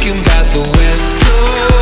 [0.00, 1.77] thinking about the West Coast.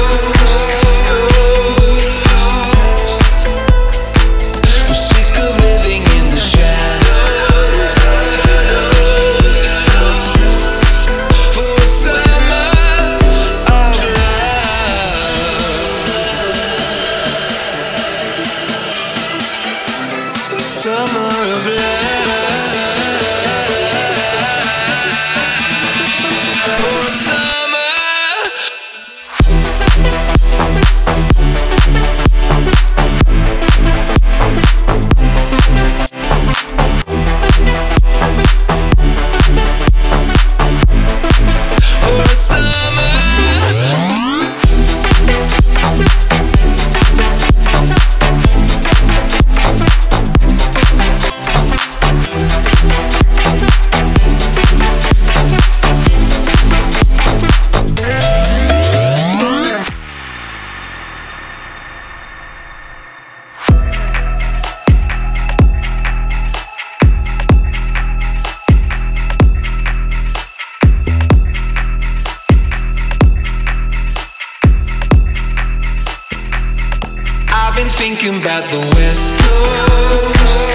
[78.47, 80.69] About the West Coast.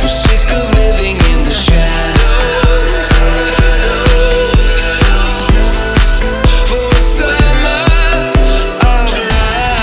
[0.00, 3.10] I'm sick of living in the shadows.
[6.70, 7.84] For a summer
[8.88, 9.76] of love.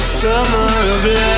[0.00, 1.33] Summer of love.